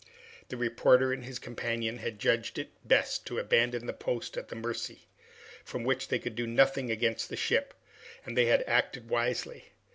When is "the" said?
0.49-0.57, 3.85-3.93, 4.47-4.55, 7.29-7.37